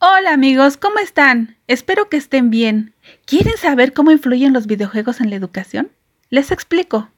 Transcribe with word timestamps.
Hola 0.00 0.32
amigos, 0.32 0.76
¿cómo 0.76 1.00
están? 1.00 1.56
Espero 1.66 2.08
que 2.08 2.16
estén 2.16 2.50
bien. 2.50 2.94
¿Quieren 3.24 3.56
saber 3.56 3.92
cómo 3.92 4.12
influyen 4.12 4.52
los 4.52 4.68
videojuegos 4.68 5.20
en 5.20 5.28
la 5.28 5.34
educación? 5.34 5.90
Les 6.30 6.52
explico. 6.52 7.08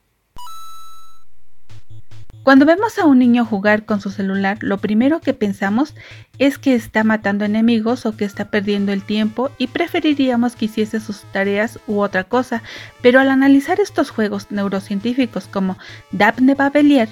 Cuando 2.41 2.65
vemos 2.65 2.97
a 2.97 3.05
un 3.05 3.19
niño 3.19 3.45
jugar 3.45 3.85
con 3.85 4.01
su 4.01 4.09
celular, 4.09 4.57
lo 4.61 4.79
primero 4.79 5.21
que 5.21 5.35
pensamos 5.35 5.93
es 6.39 6.57
que 6.57 6.73
está 6.73 7.03
matando 7.03 7.45
enemigos 7.45 8.07
o 8.07 8.17
que 8.17 8.25
está 8.25 8.45
perdiendo 8.45 8.91
el 8.91 9.03
tiempo 9.03 9.51
y 9.59 9.67
preferiríamos 9.67 10.55
que 10.55 10.65
hiciese 10.65 10.99
sus 10.99 11.21
tareas 11.31 11.79
u 11.85 11.99
otra 11.99 12.23
cosa, 12.23 12.63
pero 13.03 13.19
al 13.19 13.29
analizar 13.29 13.79
estos 13.79 14.09
juegos 14.09 14.47
neurocientíficos 14.49 15.47
como 15.47 15.77
Daphne 16.11 16.55
Babelier, 16.55 17.09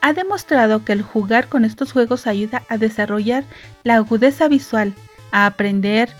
ha 0.00 0.14
demostrado 0.14 0.84
que 0.84 0.92
el 0.92 1.02
jugar 1.02 1.46
con 1.46 1.64
estos 1.64 1.92
juegos 1.92 2.26
ayuda 2.26 2.64
a 2.68 2.76
desarrollar 2.76 3.44
la 3.84 3.94
agudeza 3.94 4.48
visual, 4.48 4.94
a 5.32 5.46
aprender, 5.46 6.10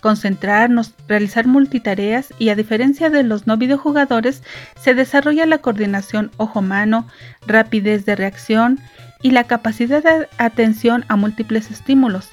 concentrarnos, 0.00 0.94
realizar 1.08 1.46
multitareas 1.46 2.32
y 2.38 2.50
a 2.50 2.54
diferencia 2.54 3.10
de 3.10 3.22
los 3.22 3.46
no 3.46 3.56
videojugadores, 3.56 4.42
se 4.80 4.94
desarrolla 4.94 5.46
la 5.46 5.58
coordinación 5.58 6.30
ojo-mano, 6.36 7.06
rapidez 7.46 8.04
de 8.06 8.16
reacción 8.16 8.78
y 9.22 9.32
la 9.32 9.44
capacidad 9.44 10.02
de 10.02 10.28
atención 10.38 11.04
a 11.08 11.16
múltiples 11.16 11.70
estímulos. 11.70 12.30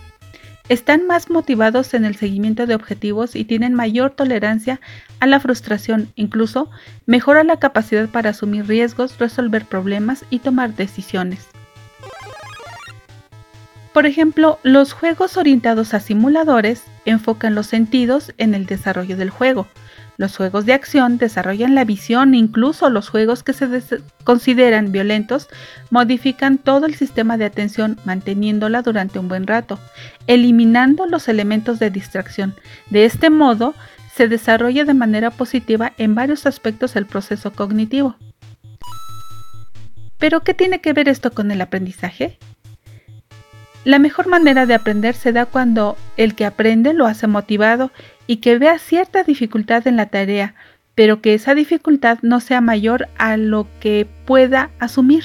Están 0.68 1.06
más 1.06 1.30
motivados 1.30 1.94
en 1.94 2.06
el 2.06 2.16
seguimiento 2.16 2.66
de 2.66 2.74
objetivos 2.74 3.36
y 3.36 3.46
tienen 3.46 3.76
mayor 3.76 4.12
tolerancia 4.12 4.82
a 5.20 5.28
la 5.28 5.40
frustración, 5.40 6.12
incluso 6.16 6.72
mejora 7.06 7.44
la 7.44 7.60
capacidad 7.60 8.10
para 8.10 8.32
asumir 8.32 8.66
riesgos, 8.66 9.20
resolver 9.20 9.66
problemas 9.66 10.26
y 10.32 10.40
tomar 10.40 10.76
decisiones. 10.76 11.55
Por 13.96 14.06
ejemplo, 14.06 14.60
los 14.62 14.92
juegos 14.92 15.38
orientados 15.38 15.94
a 15.94 16.02
simuladores 16.02 16.84
enfocan 17.06 17.56
los 17.56 17.68
sentidos 17.68 18.34
en 18.38 18.54
el 18.54 18.66
desarrollo 18.66 19.16
del 19.16 19.30
juego. 19.30 19.68
Los 20.18 20.36
juegos 20.36 20.66
de 20.66 20.74
acción 20.74 21.18
desarrollan 21.18 21.76
la 21.76 21.86
visión, 21.86 22.36
incluso 22.36 22.90
los 22.90 23.08
juegos 23.08 23.42
que 23.42 23.54
se 23.54 23.70
consideran 24.26 24.92
violentos 24.92 25.48
modifican 25.92 26.58
todo 26.58 26.88
el 26.88 26.96
sistema 26.96 27.38
de 27.38 27.46
atención 27.46 27.98
manteniéndola 28.04 28.82
durante 28.82 29.18
un 29.18 29.30
buen 29.30 29.48
rato, 29.48 29.80
eliminando 30.28 31.06
los 31.06 31.30
elementos 31.30 31.80
de 31.80 31.90
distracción. 31.90 32.54
De 32.90 33.06
este 33.06 33.30
modo, 33.30 33.76
se 34.14 34.28
desarrolla 34.28 34.84
de 34.84 34.94
manera 34.94 35.32
positiva 35.32 35.94
en 35.98 36.16
varios 36.16 36.46
aspectos 36.46 36.98
el 36.98 37.06
proceso 37.06 37.54
cognitivo. 37.54 38.18
¿Pero 40.18 40.42
qué 40.42 40.54
tiene 40.54 40.82
que 40.82 40.92
ver 40.92 41.08
esto 41.08 41.32
con 41.32 41.50
el 41.50 41.62
aprendizaje? 41.62 42.38
La 43.86 44.00
mejor 44.00 44.28
manera 44.28 44.66
de 44.66 44.74
aprender 44.74 45.14
se 45.14 45.32
da 45.32 45.46
cuando 45.46 45.96
el 46.18 46.34
que 46.34 46.46
aprende 46.46 46.96
lo 46.96 47.06
hace 47.06 47.28
motivado 47.28 47.92
y 48.26 48.38
que 48.38 48.58
vea 48.58 48.80
cierta 48.80 49.24
dificultad 49.24 49.88
en 49.88 49.96
la 49.96 50.08
tarea, 50.08 50.56
pero 50.96 51.22
que 51.22 51.36
esa 51.36 51.54
dificultad 51.54 52.18
no 52.24 52.40
sea 52.40 52.62
mayor 52.62 53.08
a 53.20 53.38
lo 53.38 53.68
que 53.80 54.08
pueda 54.26 54.72
asumir. 54.80 55.24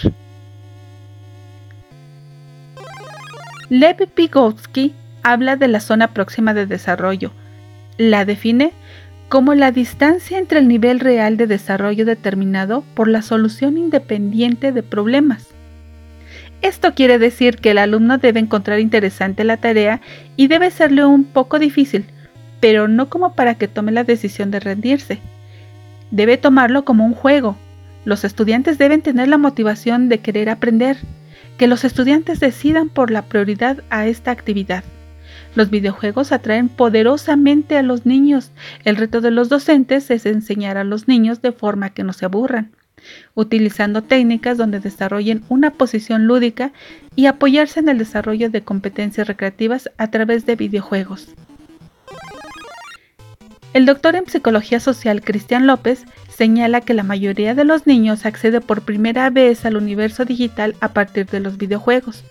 Lev 3.70 4.10
Vygotsky 4.14 4.94
habla 5.22 5.56
de 5.56 5.68
la 5.68 5.80
zona 5.80 6.08
próxima 6.08 6.52
de 6.52 6.66
desarrollo. 6.66 7.32
La 7.96 8.26
define 8.26 8.72
como 9.30 9.54
la 9.54 9.70
distancia 9.70 10.38
entre 10.38 10.58
el 10.58 10.68
nivel 10.68 11.00
real 11.00 11.38
de 11.38 11.46
desarrollo 11.46 12.04
determinado 12.04 12.84
por 12.94 13.08
la 13.08 13.22
solución 13.22 13.78
independiente 13.78 14.72
de 14.72 14.82
problemas. 14.82 15.54
Esto 16.62 16.94
quiere 16.94 17.18
decir 17.18 17.56
que 17.56 17.70
el 17.70 17.78
alumno 17.78 18.18
debe 18.18 18.38
encontrar 18.38 18.80
interesante 18.80 19.44
la 19.44 19.56
tarea 19.56 20.00
y 20.36 20.48
debe 20.48 20.70
serle 20.70 21.06
un 21.06 21.24
poco 21.24 21.58
difícil, 21.58 22.04
pero 22.60 22.86
no 22.86 23.08
como 23.08 23.34
para 23.34 23.54
que 23.54 23.66
tome 23.66 23.92
la 23.92 24.04
decisión 24.04 24.50
de 24.50 24.60
rendirse. 24.60 25.20
Debe 26.10 26.36
tomarlo 26.36 26.84
como 26.84 27.06
un 27.06 27.14
juego. 27.14 27.56
Los 28.04 28.24
estudiantes 28.24 28.76
deben 28.76 29.00
tener 29.00 29.28
la 29.28 29.38
motivación 29.38 30.10
de 30.10 30.18
querer 30.20 30.50
aprender, 30.50 30.98
que 31.56 31.66
los 31.66 31.84
estudiantes 31.84 32.40
decidan 32.40 32.90
por 32.90 33.10
la 33.10 33.22
prioridad 33.22 33.82
a 33.88 34.06
esta 34.06 34.30
actividad. 34.30 34.84
Los 35.54 35.70
videojuegos 35.70 36.30
atraen 36.30 36.68
poderosamente 36.68 37.78
a 37.78 37.82
los 37.82 38.04
niños. 38.04 38.50
El 38.84 38.96
reto 38.96 39.22
de 39.22 39.30
los 39.30 39.48
docentes 39.48 40.10
es 40.10 40.26
enseñar 40.26 40.76
a 40.76 40.84
los 40.84 41.08
niños 41.08 41.40
de 41.40 41.52
forma 41.52 41.90
que 41.90 42.04
no 42.04 42.12
se 42.12 42.26
aburran 42.26 42.70
utilizando 43.34 44.02
técnicas 44.02 44.58
donde 44.58 44.80
desarrollen 44.80 45.42
una 45.48 45.70
posición 45.72 46.26
lúdica 46.26 46.72
y 47.16 47.26
apoyarse 47.26 47.80
en 47.80 47.88
el 47.88 47.98
desarrollo 47.98 48.50
de 48.50 48.62
competencias 48.62 49.26
recreativas 49.26 49.90
a 49.98 50.10
través 50.10 50.46
de 50.46 50.56
videojuegos. 50.56 51.28
El 53.72 53.86
doctor 53.86 54.16
en 54.16 54.26
psicología 54.26 54.80
social 54.80 55.22
Cristian 55.22 55.68
López 55.68 56.04
señala 56.28 56.80
que 56.80 56.92
la 56.92 57.04
mayoría 57.04 57.54
de 57.54 57.64
los 57.64 57.86
niños 57.86 58.26
accede 58.26 58.60
por 58.60 58.82
primera 58.82 59.30
vez 59.30 59.64
al 59.64 59.76
universo 59.76 60.24
digital 60.24 60.74
a 60.80 60.88
partir 60.88 61.26
de 61.26 61.38
los 61.38 61.56
videojuegos. 61.56 62.24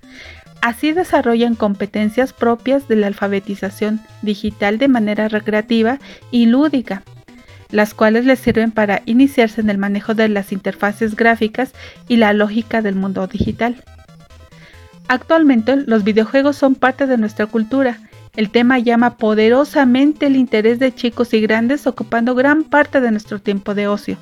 Así 0.61 0.91
desarrollan 0.91 1.55
competencias 1.55 2.33
propias 2.33 2.89
de 2.89 2.97
la 2.97 3.07
alfabetización 3.07 4.01
digital 4.21 4.77
de 4.77 4.89
manera 4.89 5.29
recreativa 5.29 5.99
y 6.31 6.47
lúdica, 6.47 7.03
las 7.71 7.93
cuales 7.93 8.25
les 8.25 8.39
sirven 8.39 8.71
para 8.71 9.01
iniciarse 9.05 9.61
en 9.61 9.69
el 9.69 9.77
manejo 9.77 10.13
de 10.13 10.29
las 10.29 10.51
interfaces 10.51 11.15
gráficas 11.15 11.73
y 12.07 12.17
la 12.17 12.33
lógica 12.33 12.81
del 12.81 12.95
mundo 12.95 13.27
digital. 13.27 13.83
Actualmente 15.07 15.75
los 15.75 16.03
videojuegos 16.03 16.55
son 16.55 16.75
parte 16.75 17.07
de 17.07 17.17
nuestra 17.17 17.47
cultura. 17.47 17.99
El 18.35 18.51
tema 18.51 18.77
llama 18.79 19.17
poderosamente 19.17 20.27
el 20.27 20.35
interés 20.35 20.79
de 20.79 20.93
chicos 20.93 21.33
y 21.33 21.41
grandes 21.41 21.87
ocupando 21.87 22.35
gran 22.35 22.63
parte 22.63 23.01
de 23.01 23.11
nuestro 23.11 23.39
tiempo 23.39 23.73
de 23.73 23.87
ocio. 23.87 24.17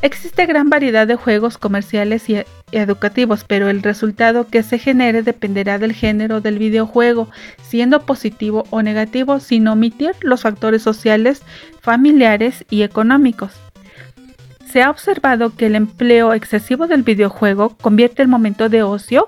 Existe 0.00 0.46
gran 0.46 0.70
variedad 0.70 1.08
de 1.08 1.16
juegos 1.16 1.58
comerciales 1.58 2.28
y 2.30 2.44
educativos, 2.70 3.44
pero 3.44 3.68
el 3.68 3.82
resultado 3.82 4.46
que 4.46 4.62
se 4.62 4.78
genere 4.78 5.22
dependerá 5.22 5.78
del 5.78 5.92
género 5.92 6.40
del 6.40 6.58
videojuego, 6.58 7.28
siendo 7.62 8.06
positivo 8.06 8.64
o 8.70 8.80
negativo, 8.82 9.40
sin 9.40 9.66
omitir 9.66 10.12
los 10.20 10.42
factores 10.42 10.82
sociales, 10.82 11.42
familiares 11.80 12.64
y 12.70 12.82
económicos. 12.82 13.52
Se 14.70 14.82
ha 14.82 14.90
observado 14.90 15.56
que 15.56 15.66
el 15.66 15.74
empleo 15.74 16.32
excesivo 16.32 16.86
del 16.86 17.02
videojuego 17.02 17.76
convierte 17.80 18.22
el 18.22 18.28
momento 18.28 18.68
de 18.68 18.84
ocio 18.84 19.26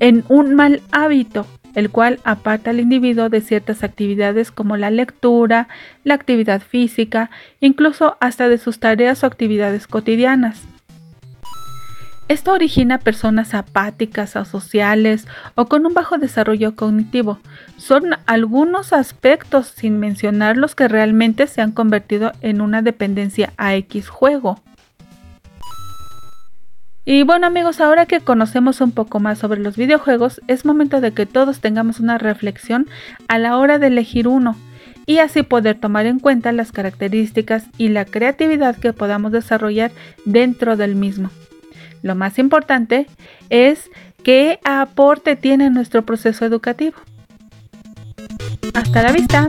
en 0.00 0.24
un 0.28 0.54
mal 0.54 0.82
hábito 0.90 1.46
el 1.74 1.90
cual 1.90 2.20
aparta 2.24 2.70
al 2.70 2.80
individuo 2.80 3.28
de 3.28 3.40
ciertas 3.40 3.82
actividades 3.82 4.50
como 4.50 4.76
la 4.76 4.90
lectura, 4.90 5.68
la 6.04 6.14
actividad 6.14 6.60
física, 6.62 7.30
incluso 7.60 8.16
hasta 8.20 8.48
de 8.48 8.58
sus 8.58 8.80
tareas 8.80 9.22
o 9.22 9.26
actividades 9.26 9.86
cotidianas. 9.86 10.62
Esto 12.30 12.52
origina 12.52 12.98
personas 12.98 13.54
apáticas, 13.54 14.36
asociales 14.36 15.26
o 15.56 15.66
con 15.66 15.84
un 15.84 15.94
bajo 15.94 16.16
desarrollo 16.16 16.76
cognitivo. 16.76 17.40
Son 17.76 18.04
algunos 18.26 18.92
aspectos 18.92 19.66
sin 19.66 19.98
mencionar 19.98 20.56
los 20.56 20.76
que 20.76 20.86
realmente 20.86 21.48
se 21.48 21.60
han 21.60 21.72
convertido 21.72 22.30
en 22.40 22.60
una 22.60 22.82
dependencia 22.82 23.52
a 23.56 23.74
X 23.74 24.08
juego. 24.08 24.60
Y 27.04 27.22
bueno 27.22 27.46
amigos, 27.46 27.80
ahora 27.80 28.06
que 28.06 28.20
conocemos 28.20 28.80
un 28.80 28.92
poco 28.92 29.20
más 29.20 29.38
sobre 29.38 29.60
los 29.60 29.76
videojuegos, 29.76 30.40
es 30.48 30.64
momento 30.64 31.00
de 31.00 31.12
que 31.12 31.26
todos 31.26 31.60
tengamos 31.60 31.98
una 31.98 32.18
reflexión 32.18 32.88
a 33.28 33.38
la 33.38 33.56
hora 33.56 33.78
de 33.78 33.86
elegir 33.88 34.28
uno 34.28 34.56
y 35.06 35.18
así 35.18 35.42
poder 35.42 35.78
tomar 35.80 36.06
en 36.06 36.18
cuenta 36.18 36.52
las 36.52 36.72
características 36.72 37.64
y 37.78 37.88
la 37.88 38.04
creatividad 38.04 38.76
que 38.76 38.92
podamos 38.92 39.32
desarrollar 39.32 39.90
dentro 40.24 40.76
del 40.76 40.94
mismo. 40.94 41.30
Lo 42.02 42.14
más 42.14 42.38
importante 42.38 43.06
es 43.48 43.90
qué 44.22 44.60
aporte 44.64 45.36
tiene 45.36 45.70
nuestro 45.70 46.04
proceso 46.04 46.44
educativo. 46.44 46.96
Hasta 48.74 49.02
la 49.02 49.12
vista. 49.12 49.48